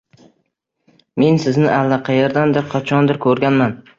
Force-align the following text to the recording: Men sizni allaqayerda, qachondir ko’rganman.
Men 1.23 1.37
sizni 1.43 1.69
allaqayerda, 1.75 2.47
qachondir 2.75 3.23
ko’rganman. 3.27 3.77